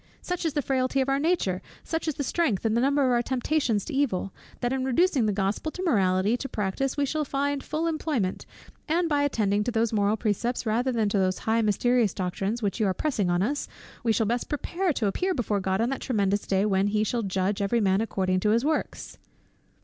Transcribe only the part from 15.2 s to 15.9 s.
before God on